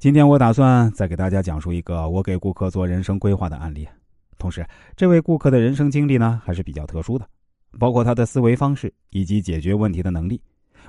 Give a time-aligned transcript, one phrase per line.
[0.00, 3.86] 今天我打算再给大家讲述一个我给顾客做人生规划的案例，
[4.38, 7.28] 同时，这位顾客的人生经历呢还是比较特殊的，
[7.78, 10.40] 包括他的思维方式以及解决问题的能力，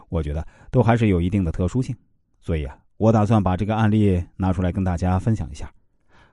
[0.07, 1.93] 我觉得都还是有一定的特殊性，
[2.39, 5.69] 所以啊，我打算把这个案例拿出来跟大家分享一下。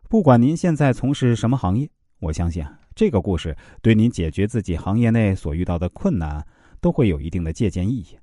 [0.08, 1.90] 不管您现在从事什么行业，
[2.20, 6.46] 我相信啊，这个故事对您解决自己行业内所遇到的困难
[6.80, 8.16] 都会有一定的借鉴意义。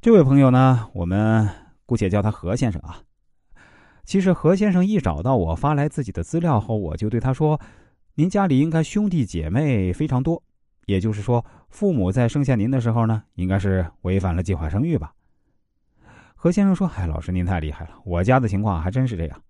[0.00, 1.48] 这位朋友呢，我们
[1.86, 3.02] 姑且叫他何先生啊。
[4.06, 7.60] 其实何先生一找到我发来自己的资料后，我就对他说
[8.14, 10.40] ：“您家里应该兄弟姐妹非常多，
[10.86, 15.12] 也就是说，父母在生下您的时候呢，应该是违反了计划生育吧？”
[16.36, 19.42] 何先生说：“嗨，老师您太厉害了，我家的情况还真是这样。”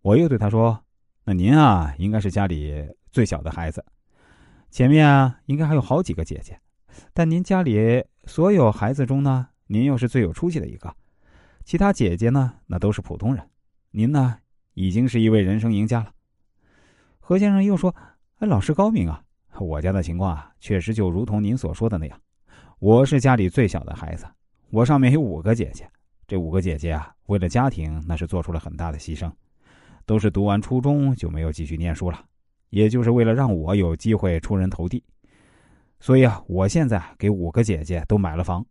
[0.00, 0.82] 我又对他说
[1.24, 3.84] ：“那您啊，应该是家里最小的孩子，
[4.70, 6.58] 前面啊应该还有好几个姐姐，
[7.12, 10.94] 但您家里所有孩子中呢，您又是最有出息的一个，
[11.62, 13.46] 其他姐姐呢，那都是普通人。”
[13.96, 14.36] 您呢，
[14.74, 16.12] 已经是一位人生赢家了。
[17.18, 17.96] 何先生又说
[18.40, 19.24] ：“哎，老师高明啊！
[19.58, 22.20] 我家的情况啊，确实就如同您所说的那样。
[22.78, 24.26] 我是家里最小的孩子，
[24.68, 25.88] 我上面有五个姐姐。
[26.26, 29.32] 这五个姐姐啊，为了家庭，那是做出了很大的牺牲，
[30.04, 32.22] 都是读完初中就没有继续念书了，
[32.68, 35.02] 也就是为了让我有机会出人头地。
[36.00, 38.62] 所以啊，我现在给五个姐姐都买了房。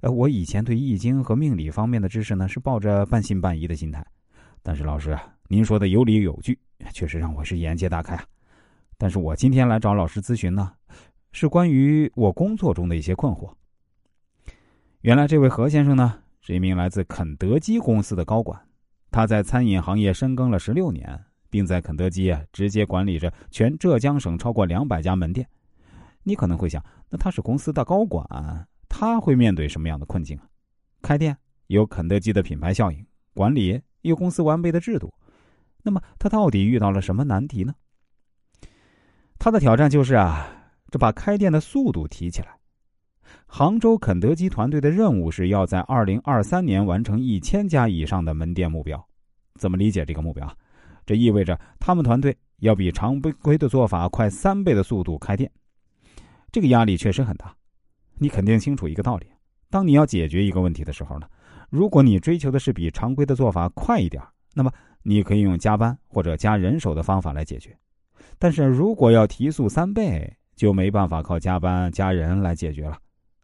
[0.00, 4.06] 呃，我以前对易经和命理方面的知识呢，是抱着半信半疑的心态。”
[4.66, 5.14] 但是老师，
[5.46, 6.58] 您说的有理有据，
[6.90, 8.24] 确实让我是眼界大开啊。
[8.96, 10.72] 但是我今天来找老师咨询呢，
[11.32, 13.52] 是关于我工作中的一些困惑。
[15.02, 18.58] 原来这位何先生呢，是一名来自肯德基公司的高管，
[19.10, 25.46] 他在餐饮行业深耕了十六年，并在肯德基啊直接管理着全浙江省超过两百家门店。
[26.22, 28.26] 你可能会想，那他是公司的高管，
[28.88, 30.48] 他会面对什么样的困境啊？
[31.02, 33.78] 开店有肯德基的品牌效应，管理。
[34.08, 35.12] 有公司完备的制度，
[35.82, 37.74] 那么他到底遇到了什么难题呢？
[39.38, 40.46] 他的挑战就是啊，
[40.90, 42.58] 这把开店的速度提起来。
[43.46, 49.04] 杭州肯德基团队的任务是要在二零二三年完成一千家以上的门店目标。
[49.58, 50.50] 怎么理解这个目标？
[51.06, 55.50] 这意味着他们团队要比常规的做法快三倍的速度开店。
[56.52, 57.54] 这个压力确实很大。
[58.18, 59.26] 你肯定清楚一个道理：
[59.70, 61.26] 当你要解决一个问题的时候呢？
[61.74, 64.22] 如果你追求的是比常规的做法快一点，
[64.54, 64.70] 那么
[65.02, 67.72] 你可以用加班或者加人手的方法来解决；
[68.38, 72.96] 但是如果要提速三倍，就没办法靠加班加人来解决了。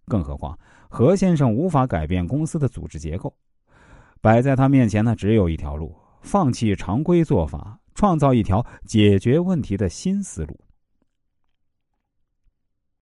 [0.07, 0.57] 更何况
[0.89, 3.35] 何先生无法改变公司的组织结构，
[4.21, 10.57] 摆在他面前呢，只有一条路：放弃常规做法，创造一条解决问题的新思路。